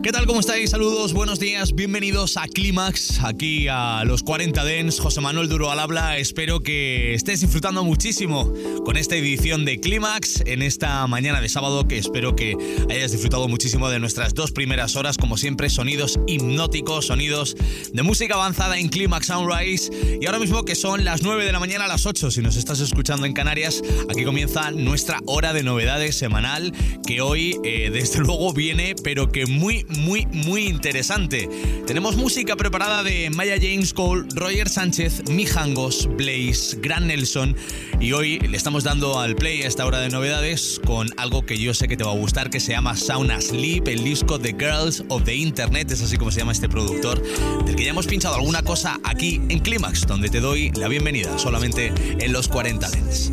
¿Qué 0.00 0.12
tal? 0.12 0.26
¿Cómo 0.26 0.38
estáis? 0.38 0.70
Saludos, 0.70 1.12
buenos 1.12 1.40
días, 1.40 1.74
bienvenidos 1.74 2.36
a 2.36 2.46
Clímax, 2.46 3.20
aquí 3.24 3.66
a 3.68 4.04
los 4.04 4.22
40 4.22 4.64
Dens, 4.64 5.00
José 5.00 5.20
Manuel 5.20 5.48
Duro 5.48 5.72
al 5.72 5.80
habla. 5.80 6.18
Espero 6.18 6.60
que 6.60 7.14
estés 7.14 7.40
disfrutando 7.40 7.82
muchísimo 7.82 8.52
con 8.84 8.96
esta 8.96 9.16
edición 9.16 9.64
de 9.64 9.80
Clímax 9.80 10.44
en 10.46 10.62
esta 10.62 11.04
mañana 11.08 11.40
de 11.40 11.48
sábado, 11.48 11.88
que 11.88 11.98
espero 11.98 12.36
que 12.36 12.56
hayas 12.88 13.10
disfrutado 13.10 13.48
muchísimo 13.48 13.90
de 13.90 13.98
nuestras 13.98 14.34
dos 14.34 14.52
primeras 14.52 14.94
horas, 14.94 15.18
como 15.18 15.36
siempre, 15.36 15.68
sonidos 15.68 16.20
hipnóticos, 16.28 17.06
sonidos 17.06 17.56
de 17.92 18.02
música 18.04 18.34
avanzada 18.34 18.78
en 18.78 18.88
Clímax 18.88 19.26
Sunrise. 19.26 19.90
Y 20.20 20.26
ahora 20.26 20.38
mismo 20.38 20.64
que 20.64 20.76
son 20.76 21.04
las 21.04 21.22
9 21.22 21.44
de 21.44 21.52
la 21.52 21.58
mañana 21.58 21.86
a 21.86 21.88
las 21.88 22.06
8, 22.06 22.30
si 22.30 22.40
nos 22.40 22.54
estás 22.54 22.78
escuchando 22.78 23.26
en 23.26 23.32
Canarias, 23.32 23.82
aquí 24.08 24.24
comienza 24.24 24.70
nuestra 24.70 25.18
hora 25.26 25.52
de 25.52 25.64
novedades 25.64 26.14
semanal, 26.16 26.72
que 27.04 27.20
hoy 27.20 27.56
eh, 27.64 27.90
desde 27.92 28.18
luego 28.20 28.52
viene, 28.52 28.94
pero 29.02 29.32
que 29.32 29.46
muy, 29.46 29.84
muy, 29.88 30.26
muy 30.26 30.66
interesante. 30.66 31.48
Tenemos 31.86 32.16
música 32.16 32.56
preparada 32.56 33.02
de 33.02 33.30
Maya 33.30 33.56
James 33.56 33.92
Cole, 33.92 34.26
Roger 34.34 34.68
Sánchez, 34.68 35.28
Mijangos, 35.30 36.08
Blaze, 36.16 36.78
Gran 36.80 37.06
Nelson 37.06 37.56
y 38.00 38.12
hoy 38.12 38.38
le 38.38 38.56
estamos 38.56 38.84
dando 38.84 39.18
al 39.18 39.34
play 39.34 39.62
a 39.62 39.68
esta 39.68 39.86
hora 39.86 40.00
de 40.00 40.08
novedades 40.08 40.80
con 40.84 41.08
algo 41.16 41.44
que 41.44 41.58
yo 41.58 41.74
sé 41.74 41.88
que 41.88 41.96
te 41.96 42.04
va 42.04 42.10
a 42.10 42.16
gustar 42.16 42.50
que 42.50 42.60
se 42.60 42.72
llama 42.72 42.96
Sauna 42.96 43.40
Sleep, 43.40 43.88
el 43.88 44.04
disco 44.04 44.38
The 44.38 44.54
Girls 44.58 45.04
of 45.08 45.24
the 45.24 45.34
Internet, 45.34 45.90
es 45.90 46.02
así 46.02 46.16
como 46.16 46.30
se 46.30 46.40
llama 46.40 46.52
este 46.52 46.68
productor, 46.68 47.22
del 47.64 47.76
que 47.76 47.84
ya 47.84 47.90
hemos 47.90 48.06
pinchado 48.06 48.34
alguna 48.34 48.62
cosa 48.62 49.00
aquí 49.02 49.40
en 49.48 49.60
Clímax, 49.60 50.06
donde 50.06 50.28
te 50.28 50.40
doy 50.40 50.70
la 50.72 50.88
bienvenida 50.88 51.38
solamente 51.38 51.92
en 52.20 52.32
los 52.32 52.48
40 52.48 52.90
Dents. 52.90 53.32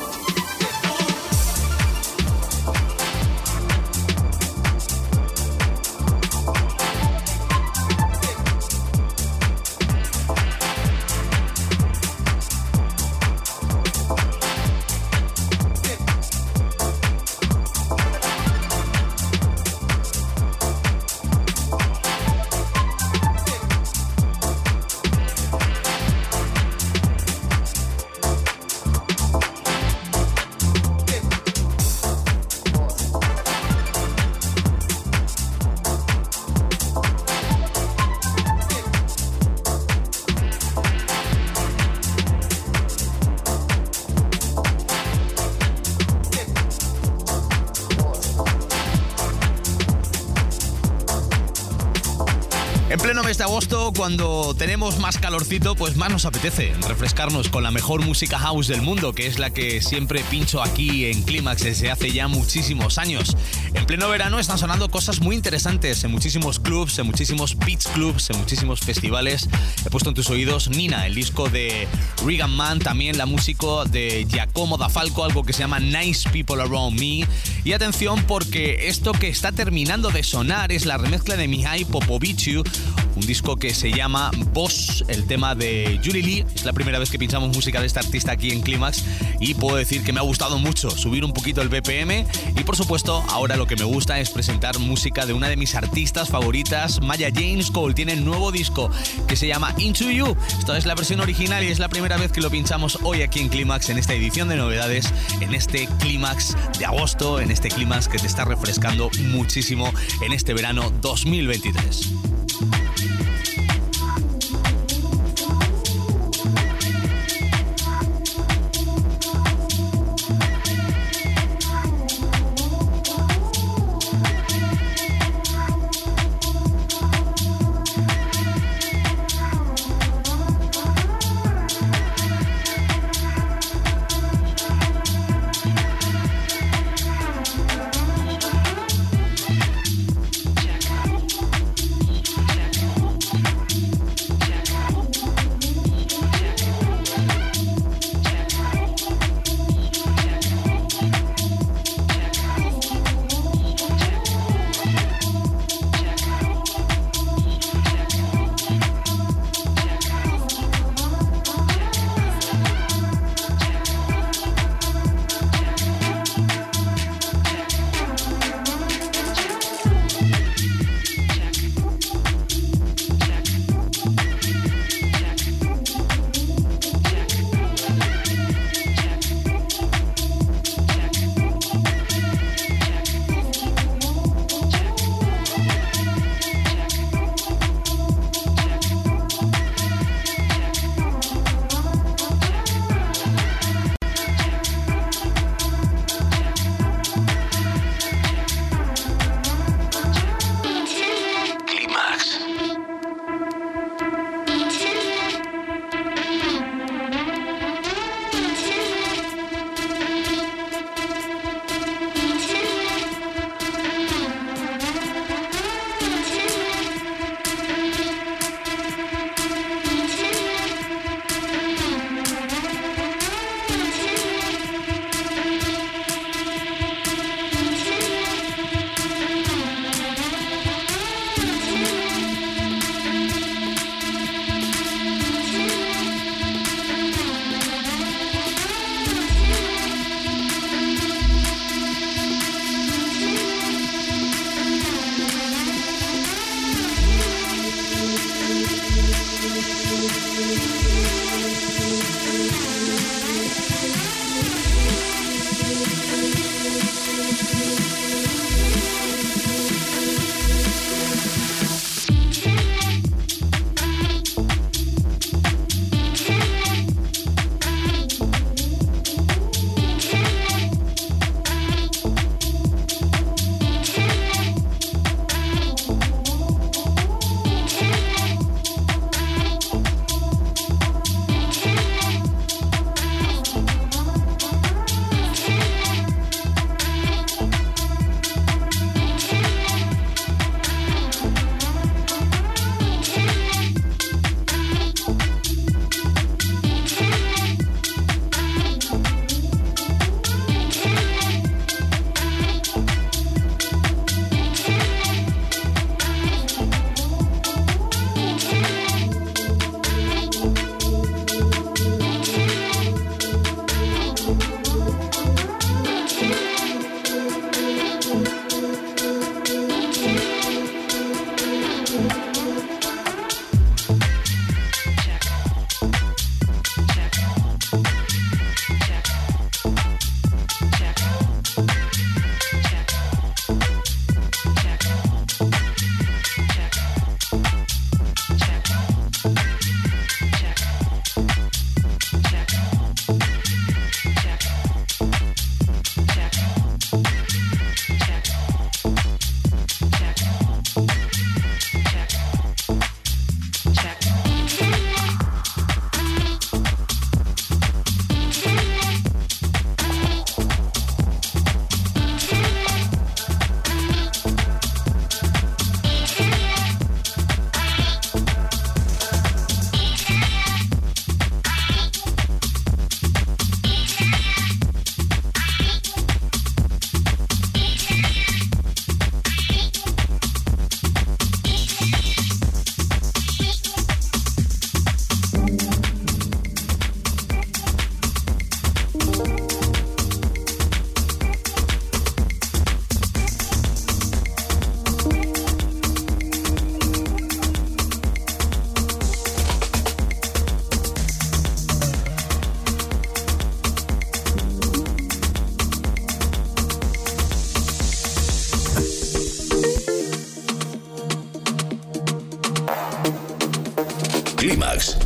Cuando 54.01 54.55
tenemos 54.57 54.97
más 54.97 55.19
calorcito, 55.19 55.75
pues 55.75 55.95
más 55.95 56.09
nos 56.09 56.25
apetece 56.25 56.73
refrescarnos 56.87 57.49
con 57.49 57.61
la 57.61 57.69
mejor 57.69 58.03
música 58.03 58.39
house 58.39 58.67
del 58.67 58.81
mundo, 58.81 59.13
que 59.13 59.27
es 59.27 59.37
la 59.37 59.51
que 59.51 59.79
siempre 59.79 60.23
pincho 60.27 60.63
aquí 60.63 61.05
en 61.05 61.21
Clímax 61.21 61.65
desde 61.65 61.91
hace 61.91 62.11
ya 62.11 62.27
muchísimos 62.27 62.97
años. 62.97 63.37
En 63.75 63.85
pleno 63.85 64.09
verano 64.09 64.39
están 64.39 64.57
sonando 64.57 64.89
cosas 64.89 65.19
muy 65.19 65.35
interesantes 65.35 66.03
en 66.03 66.09
muchísimos 66.09 66.59
clubs, 66.59 66.97
en 66.97 67.05
muchísimos 67.05 67.55
beach 67.59 67.85
clubs, 67.93 68.31
en 68.31 68.39
muchísimos 68.39 68.79
festivales. 68.79 69.47
He 69.85 69.91
puesto 69.91 70.09
en 70.09 70.15
tus 70.15 70.31
oídos 70.31 70.69
Nina, 70.69 71.05
el 71.05 71.13
disco 71.13 71.47
de 71.47 71.87
Regan 72.25 72.55
Man, 72.55 72.79
también 72.79 73.19
la 73.19 73.27
música 73.27 73.85
de 73.87 74.25
Giacomo 74.27 74.79
da 74.79 74.89
Falco, 74.89 75.25
algo 75.25 75.43
que 75.43 75.53
se 75.53 75.59
llama 75.59 75.79
Nice 75.79 76.27
People 76.31 76.59
Around 76.59 76.99
Me. 76.99 77.27
Y 77.63 77.73
atención 77.73 78.23
porque 78.23 78.87
esto 78.87 79.11
que 79.11 79.27
está 79.27 79.51
terminando 79.51 80.09
de 80.09 80.23
sonar 80.23 80.71
es 80.71 80.87
la 80.87 80.97
remezcla 80.97 81.37
de 81.37 81.47
Mihai 81.47 81.85
Popoviciu, 81.85 82.63
un 83.15 83.25
disco 83.25 83.57
que 83.57 83.73
se 83.73 83.91
llama 83.91 84.31
Boss, 84.53 85.03
el 85.07 85.25
tema 85.25 85.55
de 85.55 85.99
Julie 86.03 86.23
Lee. 86.23 86.45
Es 86.55 86.65
la 86.65 86.73
primera 86.73 86.99
vez 86.99 87.09
que 87.09 87.19
pinchamos 87.19 87.55
música 87.55 87.79
de 87.79 87.87
este 87.87 87.99
artista 87.99 88.31
aquí 88.31 88.51
en 88.51 88.61
Clímax 88.61 89.03
y 89.39 89.53
puedo 89.53 89.75
decir 89.75 90.03
que 90.03 90.13
me 90.13 90.19
ha 90.19 90.23
gustado 90.23 90.57
mucho 90.59 90.89
subir 90.91 91.25
un 91.25 91.33
poquito 91.33 91.61
el 91.61 91.69
BPM 91.69 92.25
y 92.57 92.63
por 92.63 92.75
supuesto 92.75 93.23
ahora 93.29 93.55
lo 93.55 93.67
que 93.67 93.75
me 93.75 93.83
gusta 93.83 94.19
es 94.19 94.29
presentar 94.29 94.79
música 94.79 95.25
de 95.25 95.33
una 95.33 95.49
de 95.49 95.57
mis 95.57 95.75
artistas 95.75 96.29
favoritas, 96.29 97.01
Maya 97.01 97.29
James 97.33 97.71
Cole. 97.71 97.93
Tiene 97.93 98.15
nuevo 98.15 98.51
disco 98.51 98.89
que 99.27 99.35
se 99.35 99.47
llama 99.47 99.73
Into 99.77 100.09
You. 100.09 100.35
Esta 100.59 100.77
es 100.77 100.85
la 100.85 100.95
versión 100.95 101.19
original 101.19 101.63
y 101.63 101.67
es 101.67 101.79
la 101.79 101.89
primera 101.89 102.17
vez 102.17 102.31
que 102.31 102.41
lo 102.41 102.49
pinchamos 102.49 102.99
hoy 103.03 103.21
aquí 103.21 103.39
en 103.39 103.49
Clímax 103.49 103.89
en 103.89 103.97
esta 103.97 104.13
edición 104.13 104.49
de 104.49 104.55
novedades, 104.55 105.13
en 105.39 105.53
este 105.53 105.87
Clímax 105.99 106.55
de 106.77 106.85
agosto, 106.85 107.39
en 107.39 107.51
este 107.51 107.69
Clímax 107.69 108.07
que 108.07 108.19
te 108.19 108.27
está 108.27 108.45
refrescando 108.45 109.09
muchísimo 109.29 109.91
en 110.21 110.33
este 110.33 110.53
verano 110.53 110.91
2023. 111.01 112.40
Thank 112.61 113.01
you. 113.01 113.10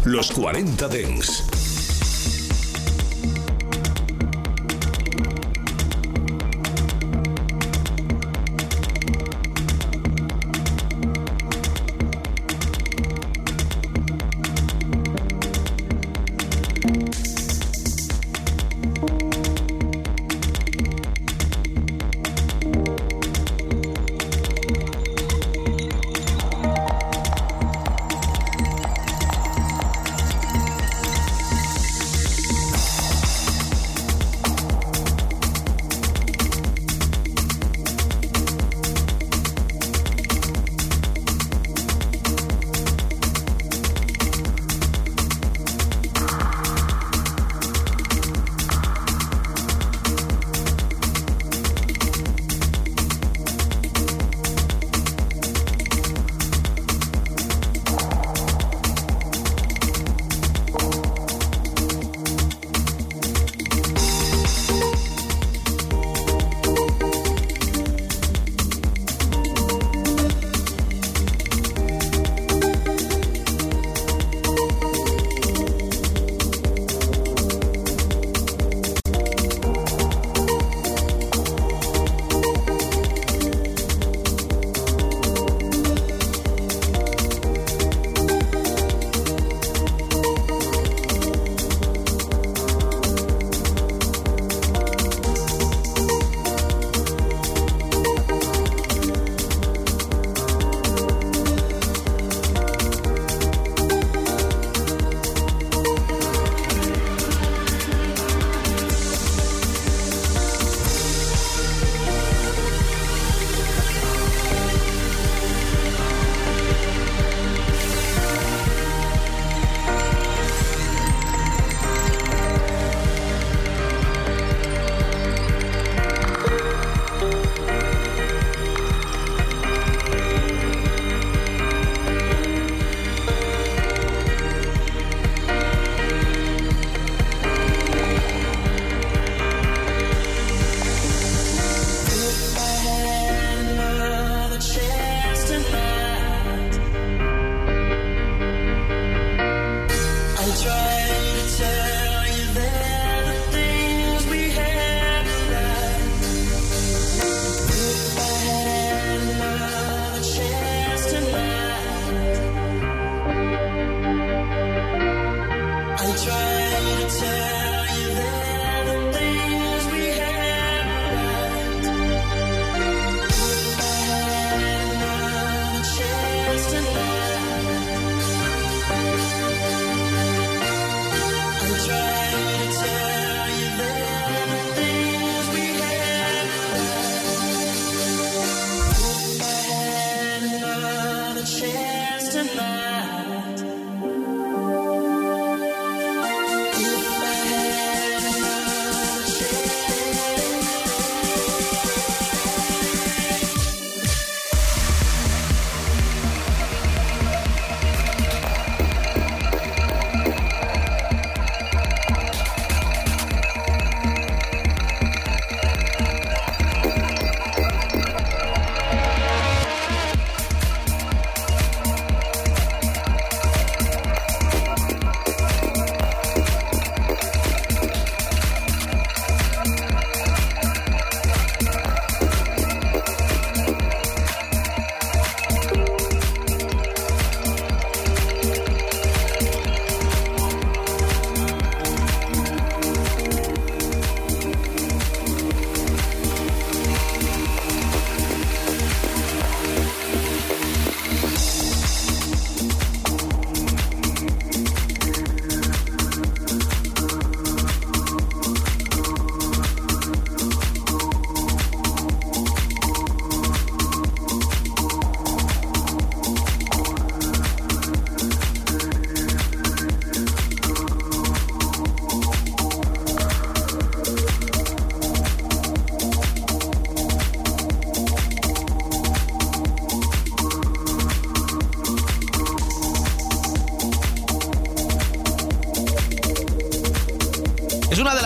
Los 0.05 0.31
40 0.31 0.87
Dens. 0.87 1.44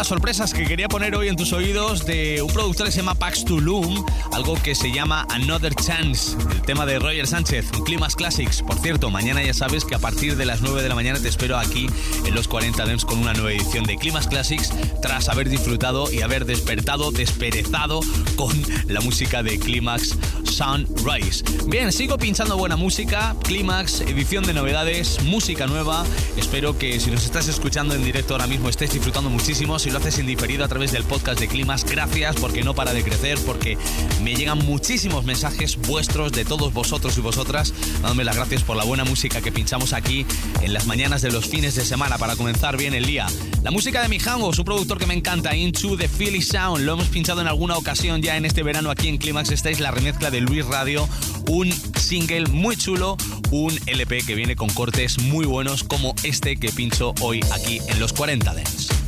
Sorpresas 0.09 0.55
que 0.55 0.65
quería 0.65 0.87
poner 0.87 1.15
hoy 1.15 1.27
en 1.27 1.35
tus 1.35 1.53
oídos 1.53 2.03
de 2.03 2.41
un 2.41 2.51
productor 2.51 2.87
que 2.87 2.91
se 2.91 2.97
llama 2.97 3.13
Pax 3.13 3.45
Tulum, 3.45 4.03
algo 4.33 4.55
que 4.55 4.73
se 4.73 4.91
llama 4.91 5.27
Another 5.29 5.75
Chance, 5.75 6.35
el 6.49 6.61
tema 6.63 6.87
de 6.87 6.97
Roger 6.97 7.27
Sánchez, 7.27 7.69
Climas 7.85 8.15
Classics. 8.15 8.63
Por 8.63 8.79
cierto, 8.79 9.11
mañana 9.11 9.43
ya 9.43 9.53
sabes 9.53 9.85
que 9.85 9.93
a 9.93 9.99
partir 9.99 10.35
de 10.35 10.47
las 10.47 10.61
9 10.61 10.81
de 10.81 10.89
la 10.89 10.95
mañana 10.95 11.19
te 11.19 11.27
espero 11.27 11.59
aquí 11.59 11.85
en 12.25 12.33
los 12.33 12.47
40 12.47 12.85
Dents 12.85 13.05
con 13.05 13.19
una 13.19 13.33
nueva 13.33 13.51
edición 13.51 13.83
de 13.83 13.97
Climas 13.97 14.27
Classics 14.27 14.73
tras 14.99 15.29
haber 15.29 15.47
disfrutado 15.47 16.11
y 16.11 16.23
haber 16.23 16.45
despertado, 16.45 17.11
desperezado 17.11 17.99
con 18.35 18.59
la 18.87 19.01
música 19.01 19.43
de 19.43 19.59
Climax 19.59 20.17
Sunrise. 20.59 21.41
Bien, 21.67 21.89
sigo 21.93 22.17
pinchando 22.17 22.57
buena 22.57 22.75
música, 22.75 23.33
Climax, 23.43 24.01
edición 24.01 24.43
de 24.43 24.53
novedades, 24.53 25.23
música 25.23 25.67
nueva. 25.67 26.03
Espero 26.35 26.77
que 26.77 26.99
si 26.99 27.09
nos 27.09 27.23
estás 27.23 27.47
escuchando 27.47 27.95
en 27.95 28.03
directo 28.03 28.33
ahora 28.33 28.45
mismo 28.45 28.67
estés 28.67 28.91
disfrutando 28.91 29.29
muchísimo. 29.29 29.79
Si 29.79 29.89
lo 29.89 29.99
haces 29.99 30.19
en 30.19 30.27
diferido 30.27 30.65
a 30.65 30.67
través 30.67 30.91
del 30.91 31.05
podcast 31.05 31.39
de 31.39 31.47
Climax, 31.47 31.85
gracias 31.85 32.35
porque 32.35 32.61
no 32.61 32.75
para 32.75 32.91
de 32.91 33.03
crecer, 33.03 33.39
porque 33.45 33.77
me 34.21 34.35
llegan 34.35 34.57
muchísimos 34.57 35.23
mensajes 35.23 35.77
vuestros 35.77 36.33
de 36.33 36.43
todos 36.43 36.73
vosotros 36.73 37.17
y 37.17 37.21
vosotras, 37.21 37.73
dándome 38.01 38.25
las 38.25 38.35
gracias 38.35 38.63
por 38.63 38.75
la 38.75 38.83
buena 38.83 39.05
música 39.05 39.39
que 39.39 39.53
pinchamos 39.53 39.93
aquí 39.93 40.25
en 40.61 40.73
las 40.73 40.87
mañanas 40.87 41.21
de 41.21 41.31
los 41.31 41.45
fines 41.47 41.75
de 41.75 41.85
semana 41.85 42.17
para 42.17 42.35
comenzar 42.35 42.75
bien 42.75 42.93
el 42.93 43.05
día. 43.05 43.27
La 43.69 43.73
música 43.73 44.01
de 44.01 44.09
mi 44.09 44.17
Hango, 44.17 44.51
su 44.51 44.65
productor 44.65 44.97
que 44.97 45.05
me 45.05 45.13
encanta, 45.13 45.55
Into 45.55 45.95
the 45.95 46.09
Philly 46.09 46.41
Sound, 46.41 46.85
lo 46.85 46.93
hemos 46.93 47.07
pinchado 47.09 47.39
en 47.41 47.45
alguna 47.45 47.77
ocasión 47.77 48.19
ya 48.19 48.35
en 48.35 48.45
este 48.45 48.63
verano 48.63 48.89
aquí 48.89 49.09
en 49.09 49.19
Climax. 49.19 49.51
Esta 49.51 49.69
es 49.69 49.79
la 49.79 49.91
remezcla 49.91 50.31
de 50.31 50.41
Luis 50.41 50.65
Radio, 50.65 51.07
un 51.47 51.71
single 51.71 52.47
muy 52.47 52.75
chulo, 52.75 53.15
un 53.51 53.79
LP 53.85 54.23
que 54.25 54.33
viene 54.33 54.55
con 54.55 54.71
cortes 54.71 55.19
muy 55.19 55.45
buenos 55.45 55.83
como 55.83 56.15
este 56.23 56.57
que 56.57 56.71
pincho 56.71 57.13
hoy 57.21 57.41
aquí 57.53 57.79
en 57.87 57.99
los 57.99 58.11
40 58.11 58.55
Dents. 58.55 58.98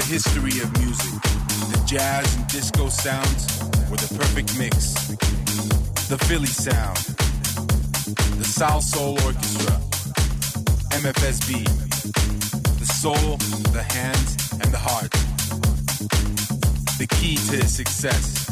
The 0.00 0.06
history 0.06 0.62
of 0.62 0.78
music. 0.78 1.20
The 1.72 1.82
jazz 1.86 2.34
and 2.36 2.46
disco 2.46 2.88
sounds 2.88 3.60
were 3.90 3.98
the 3.98 4.14
perfect 4.16 4.58
mix. 4.58 4.94
The 6.08 6.16
Philly 6.26 6.46
sound. 6.46 6.96
The 8.38 8.44
South 8.44 8.82
Soul 8.82 9.18
Orchestra. 9.26 9.76
MFSB. 11.02 11.64
The 12.78 12.86
soul, 12.86 13.36
the 13.72 13.82
hands, 13.82 14.52
and 14.52 14.72
the 14.72 14.78
heart. 14.78 15.10
The 16.98 17.06
key 17.16 17.36
to 17.36 17.56
his 17.56 17.74
success. 17.74 18.48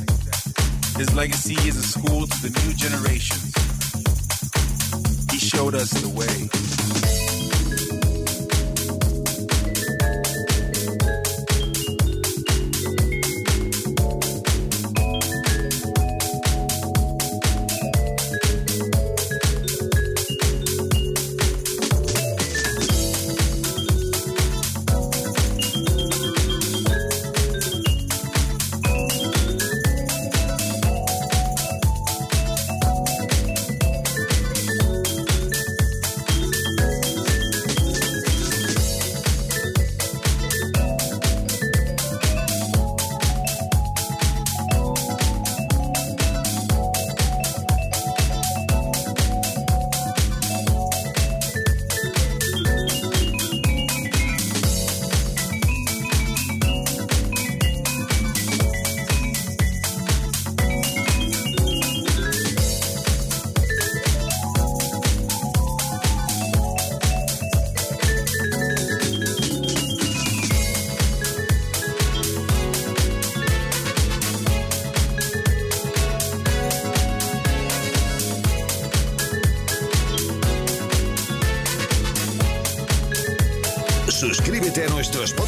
His 0.96 1.14
legacy 1.14 1.56
is 1.66 1.76
a 1.76 1.82
school 1.82 2.26
to 2.26 2.42
the 2.42 2.50
new 2.60 2.74
generations. 2.74 3.54
He 5.32 5.38
showed 5.38 5.74
us 5.74 5.90
the 5.92 6.10
way. 6.10 6.77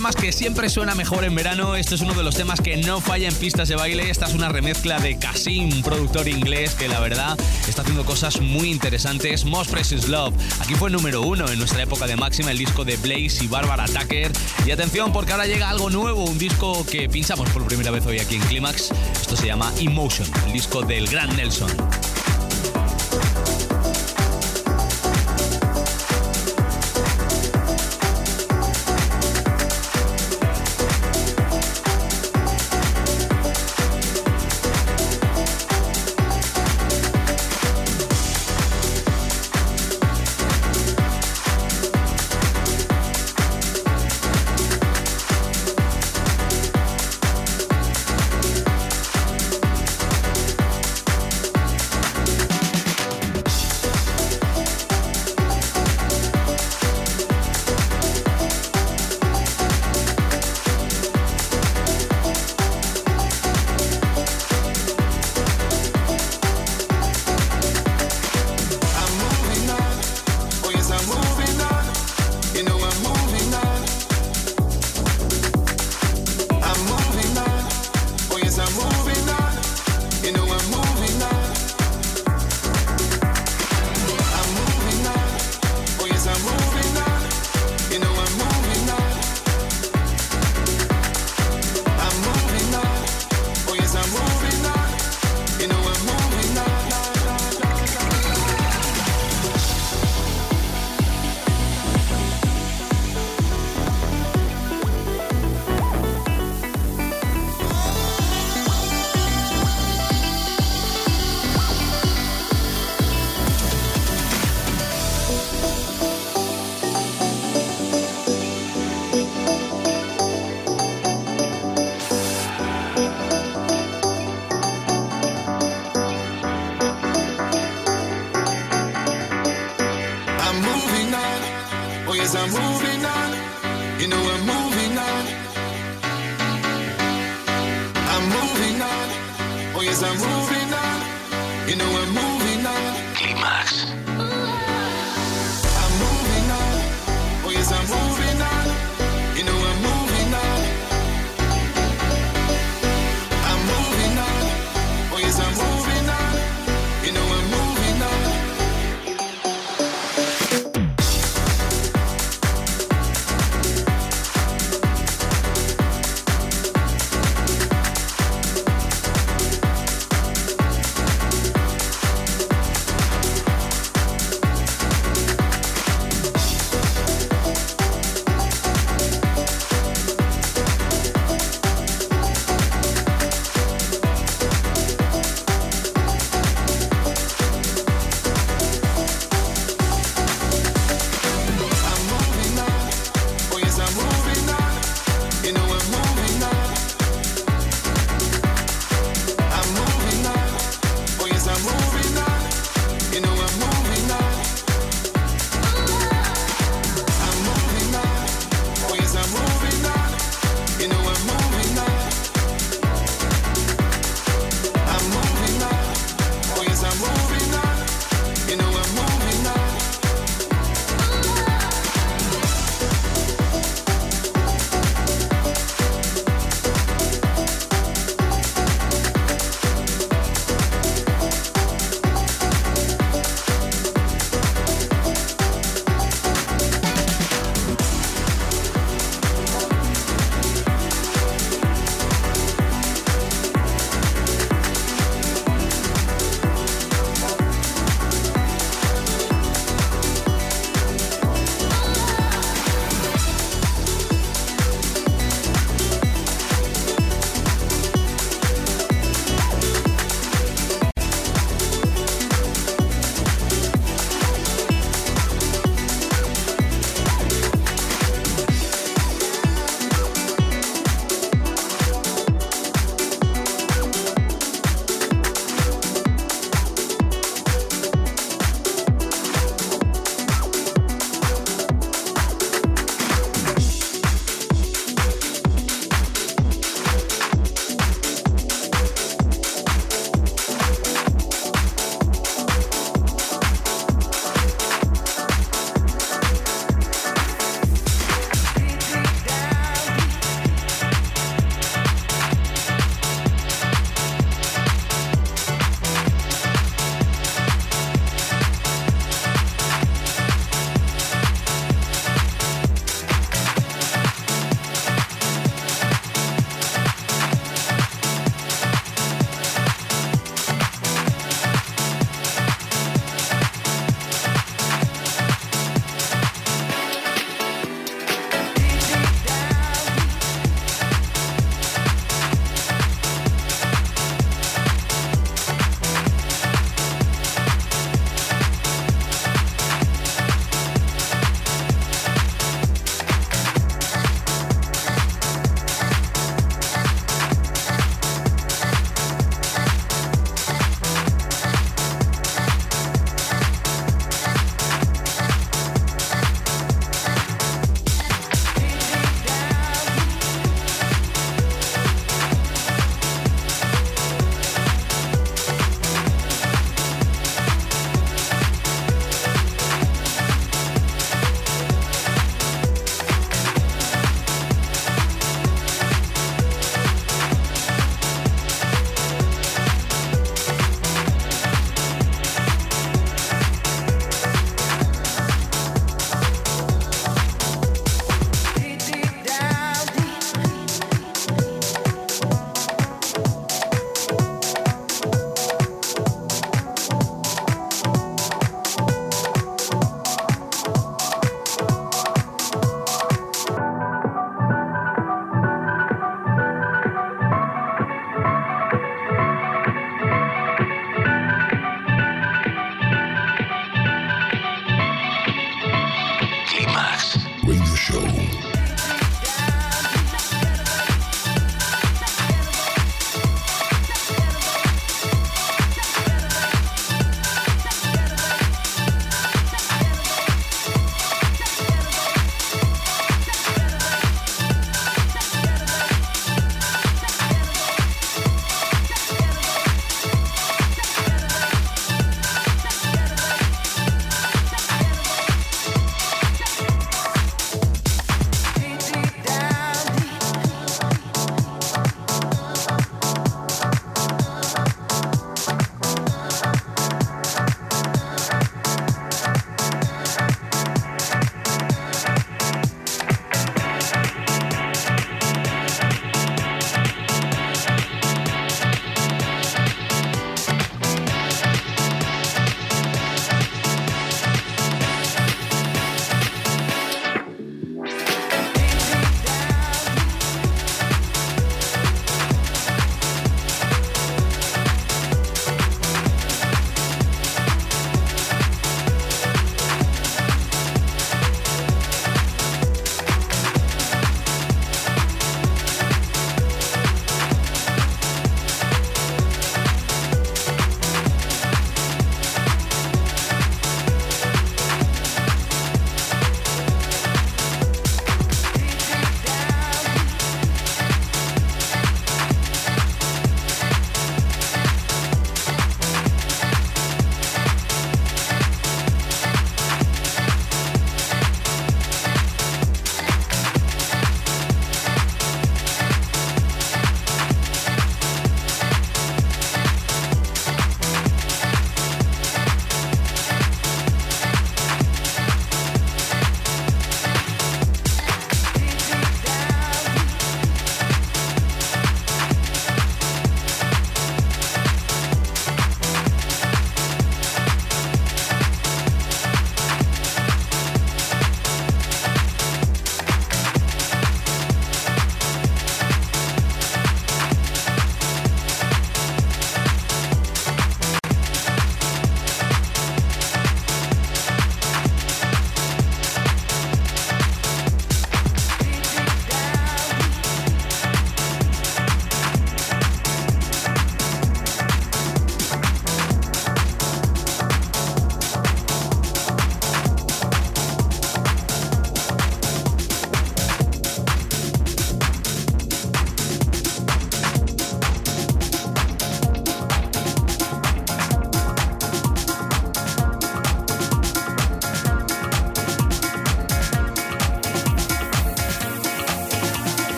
Que 0.00 0.32
siempre 0.32 0.70
suena 0.70 0.94
mejor 0.94 1.24
en 1.24 1.34
verano. 1.34 1.76
Este 1.76 1.94
es 1.94 2.00
uno 2.00 2.14
de 2.14 2.22
los 2.22 2.34
temas 2.34 2.60
que 2.60 2.78
no 2.78 3.02
falla 3.02 3.28
en 3.28 3.34
pistas 3.34 3.68
de 3.68 3.76
baile. 3.76 4.08
Esta 4.08 4.26
es 4.26 4.34
una 4.34 4.48
remezcla 4.48 4.98
de 4.98 5.18
Kasim, 5.18 5.82
productor 5.82 6.26
inglés 6.26 6.74
que 6.74 6.88
la 6.88 7.00
verdad 7.00 7.38
está 7.68 7.82
haciendo 7.82 8.04
cosas 8.06 8.40
muy 8.40 8.70
interesantes. 8.70 9.44
Most 9.44 9.70
Precious 9.70 10.08
Love. 10.08 10.34
Aquí 10.60 10.74
fue 10.74 10.90
número 10.90 11.20
uno 11.20 11.46
en 11.50 11.58
nuestra 11.58 11.82
época 11.82 12.06
de 12.06 12.16
máxima, 12.16 12.50
el 12.50 12.56
disco 12.56 12.84
de 12.84 12.96
Blaze 12.96 13.44
y 13.44 13.46
Barbara 13.46 13.84
Tucker. 13.84 14.32
Y 14.66 14.70
atención, 14.70 15.12
porque 15.12 15.32
ahora 15.32 15.46
llega 15.46 15.68
algo 15.68 15.90
nuevo, 15.90 16.24
un 16.24 16.38
disco 16.38 16.84
que 16.86 17.08
pinchamos 17.10 17.50
por 17.50 17.66
primera 17.66 17.90
vez 17.90 18.06
hoy 18.06 18.20
aquí 18.20 18.36
en 18.36 18.42
Climax. 18.42 18.90
Esto 19.20 19.36
se 19.36 19.46
llama 19.46 19.70
Emotion, 19.78 20.26
el 20.46 20.52
disco 20.54 20.80
del 20.80 21.08
gran 21.08 21.36
Nelson. 21.36 21.70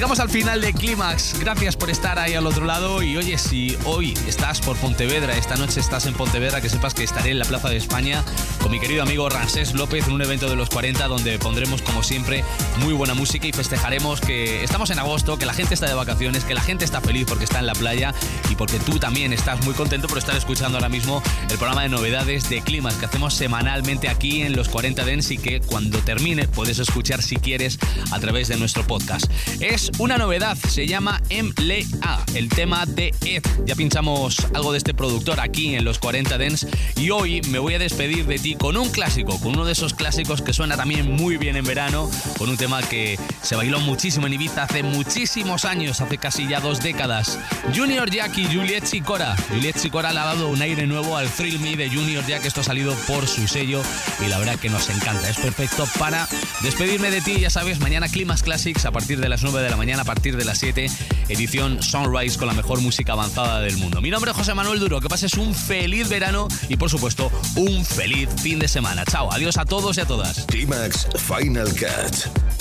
Llegamos 0.00 0.20
al 0.20 0.30
final 0.30 0.62
de 0.62 0.72
Clímax. 0.72 1.38
Gracias 1.40 1.76
por 1.76 1.90
estar 1.90 2.18
ahí 2.18 2.32
al 2.32 2.46
otro 2.46 2.64
lado. 2.64 3.02
Y 3.02 3.18
oye, 3.18 3.36
si 3.36 3.76
hoy 3.84 4.14
estás 4.26 4.62
por 4.62 4.78
Pontevedra, 4.78 5.36
esta 5.36 5.56
noche 5.56 5.78
estás 5.78 6.06
en 6.06 6.14
Pontevedra, 6.14 6.62
que 6.62 6.70
sepas 6.70 6.94
que 6.94 7.04
estaré 7.04 7.32
en 7.32 7.38
la 7.38 7.44
Plaza 7.44 7.68
de 7.68 7.76
España 7.76 8.24
con 8.62 8.72
mi 8.72 8.80
querido 8.80 9.02
amigo 9.02 9.28
Rancés 9.28 9.74
López 9.74 10.06
en 10.06 10.14
un 10.14 10.22
evento 10.22 10.48
de 10.48 10.56
los 10.56 10.70
40 10.70 11.06
donde 11.06 11.38
pondremos, 11.38 11.82
como 11.82 12.02
siempre, 12.02 12.44
muy 12.78 12.94
buena 12.94 13.12
música 13.12 13.46
y 13.46 13.52
festejaremos 13.52 14.22
que 14.22 14.64
estamos 14.64 14.88
en 14.88 14.98
agosto, 14.98 15.36
que 15.36 15.44
la 15.44 15.52
gente 15.52 15.74
está 15.74 15.86
de 15.86 15.92
vacaciones, 15.92 16.44
que 16.44 16.54
la 16.54 16.62
gente 16.62 16.86
está 16.86 17.02
feliz 17.02 17.26
porque 17.28 17.44
está 17.44 17.58
en 17.58 17.66
la 17.66 17.74
playa 17.74 18.14
y 18.48 18.54
porque 18.54 18.78
tú 18.78 18.98
también 18.98 19.34
estás 19.34 19.62
muy 19.66 19.74
contento 19.74 20.08
por 20.08 20.16
estar 20.16 20.34
escuchando 20.34 20.78
ahora 20.78 20.88
mismo 20.88 21.22
el 21.50 21.58
programa 21.58 21.82
de 21.82 21.90
novedades 21.90 22.48
de 22.48 22.62
Clímax 22.62 22.96
que 22.96 23.04
hacemos 23.04 23.34
semanalmente 23.34 24.08
aquí 24.08 24.40
en 24.40 24.56
los 24.56 24.70
40 24.70 25.04
Dens 25.04 25.30
y 25.30 25.36
que 25.36 25.60
cuando 25.60 25.98
termine 25.98 26.48
puedes 26.48 26.78
escuchar 26.78 27.22
si 27.22 27.36
quieres 27.36 27.78
a 28.10 28.18
través 28.18 28.48
de 28.48 28.56
nuestro 28.56 28.86
podcast. 28.86 29.26
Es 29.60 29.89
una 29.98 30.18
novedad, 30.18 30.56
se 30.56 30.86
llama 30.86 31.20
MLA, 31.30 32.24
el 32.34 32.48
tema 32.48 32.86
de 32.86 33.14
Ed. 33.24 33.42
Ya 33.66 33.74
pinchamos 33.74 34.38
algo 34.54 34.72
de 34.72 34.78
este 34.78 34.94
productor 34.94 35.40
aquí 35.40 35.74
en 35.74 35.84
los 35.84 35.98
40 35.98 36.38
Dens 36.38 36.66
y 36.96 37.10
hoy 37.10 37.42
me 37.48 37.58
voy 37.58 37.74
a 37.74 37.78
despedir 37.78 38.26
de 38.26 38.38
ti 38.38 38.54
con 38.54 38.76
un 38.76 38.90
clásico, 38.90 39.38
con 39.40 39.54
uno 39.54 39.64
de 39.64 39.72
esos 39.72 39.94
clásicos 39.94 40.42
que 40.42 40.52
suena 40.52 40.76
también 40.76 41.10
muy 41.10 41.36
bien 41.36 41.56
en 41.56 41.64
verano, 41.64 42.10
con 42.38 42.48
un 42.48 42.56
tema 42.56 42.82
que 42.82 43.18
se 43.42 43.56
bailó 43.56 43.80
muchísimo 43.80 44.26
en 44.26 44.34
Ibiza 44.34 44.64
hace 44.64 44.82
muchísimos 44.82 45.64
años, 45.64 46.00
hace 46.00 46.18
casi 46.18 46.46
ya 46.46 46.60
dos 46.60 46.80
décadas. 46.80 47.38
Junior 47.74 48.10
Jack 48.10 48.38
y 48.38 48.46
Juliet 48.46 48.84
Sicora. 48.84 49.36
Juliet 49.48 49.76
Sicora 49.76 50.12
le 50.12 50.20
ha 50.20 50.24
dado 50.24 50.48
un 50.48 50.62
aire 50.62 50.86
nuevo 50.86 51.16
al 51.16 51.28
Thrill 51.28 51.58
Me 51.60 51.76
de 51.76 51.88
Junior 51.88 52.24
Jack, 52.26 52.44
esto 52.44 52.60
ha 52.60 52.64
salido 52.64 52.94
por 53.06 53.26
su 53.26 53.48
sello 53.48 53.82
y 54.24 54.28
la 54.28 54.38
verdad 54.38 54.58
que 54.58 54.70
nos 54.70 54.88
encanta, 54.88 55.28
es 55.28 55.38
perfecto 55.38 55.86
para 55.98 56.28
despedirme 56.62 57.10
de 57.10 57.20
ti, 57.20 57.40
ya 57.40 57.50
sabes, 57.50 57.80
mañana 57.80 58.08
Climas 58.08 58.42
Classics 58.42 58.84
a 58.84 58.92
partir 58.92 59.20
de 59.20 59.28
las 59.28 59.42
9 59.42 59.60
de 59.60 59.70
la 59.70 59.76
mañana, 59.76 59.79
a 59.80 60.04
partir 60.04 60.36
de 60.36 60.44
las 60.44 60.58
7, 60.58 60.90
edición 61.30 61.82
Sunrise 61.82 62.36
con 62.38 62.46
la 62.46 62.52
mejor 62.52 62.82
música 62.82 63.14
avanzada 63.14 63.60
del 63.60 63.78
mundo. 63.78 64.02
Mi 64.02 64.10
nombre 64.10 64.30
es 64.30 64.36
José 64.36 64.52
Manuel 64.52 64.78
Duro, 64.78 65.00
que 65.00 65.08
pases 65.08 65.34
un 65.34 65.54
feliz 65.54 66.06
verano 66.10 66.48
y 66.68 66.76
por 66.76 66.90
supuesto 66.90 67.32
un 67.56 67.82
feliz 67.86 68.28
fin 68.42 68.58
de 68.58 68.68
semana. 68.68 69.06
Chao, 69.06 69.32
adiós 69.32 69.56
a 69.56 69.64
todos 69.64 69.96
y 69.96 70.02
a 70.02 70.04
todas. 70.04 70.44
Climax 70.48 71.08
Final 71.16 71.68
Cut. 71.70 72.59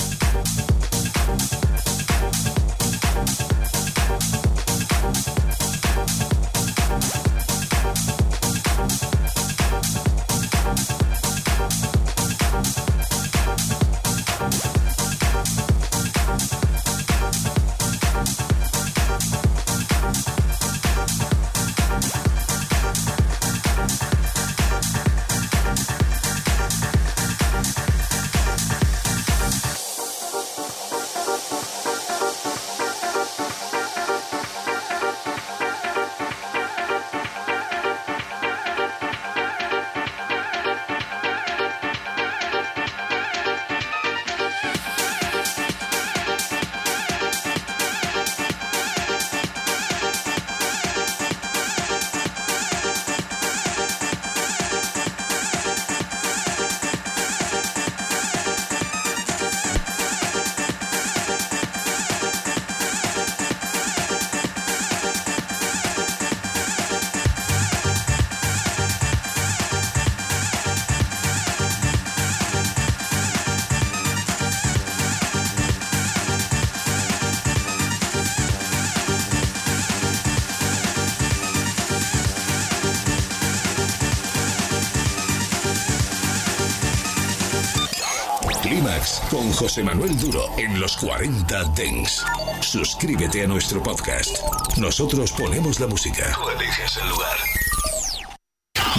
José 89.70 89.84
Manuel 89.84 90.18
Duro 90.18 90.50
en 90.58 90.80
los 90.80 90.98
40 90.98 91.64
Dens. 91.76 92.26
Suscríbete 92.60 93.44
a 93.44 93.48
nuestro 93.48 93.84
podcast. 93.84 94.40
Nosotros 94.78 95.32
ponemos 95.34 95.80
la 95.80 95.86
música. 95.86 96.34
Tú 96.34 96.50
eliges 96.50 96.98
el 96.98 97.08
lugar. 97.08 97.38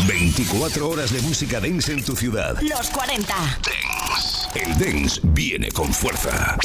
24 0.07 0.89
horas 0.89 1.13
de 1.13 1.21
música 1.23 1.59
dance 1.59 1.93
en 1.93 2.05
tu 2.05 2.15
ciudad. 2.15 2.57
Los 2.63 2.89
40 2.91 3.35
Dens. 3.65 4.49
El 4.55 4.79
dance 4.79 5.21
viene 5.25 5.73
con 5.73 5.93
fuerza. 5.93 6.57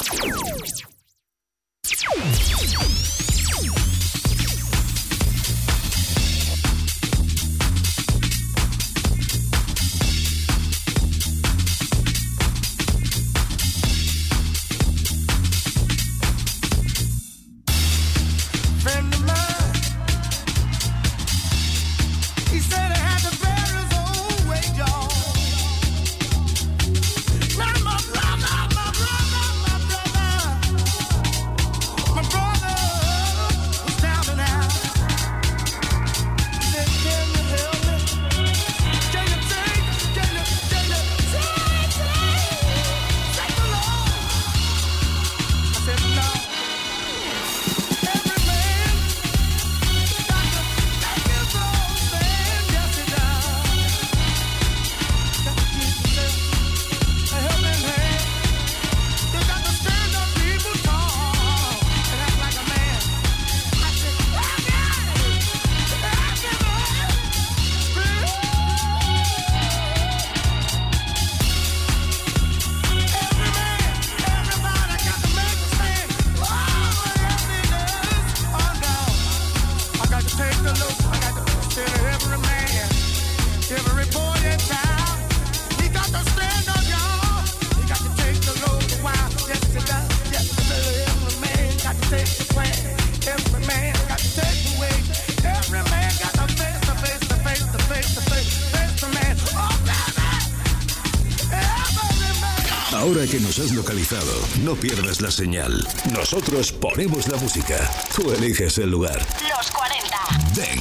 La 105.25 105.31
señal. 105.31 105.87
Nosotros 106.13 106.71
ponemos 106.71 107.27
la 107.27 107.37
música. 107.37 107.89
Tú 108.15 108.31
eliges 108.31 108.77
el 108.77 108.91
lugar. 108.91 109.19
Los 109.19 109.23
40. 109.41 109.54